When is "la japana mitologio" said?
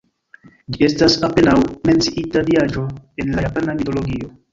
3.37-4.33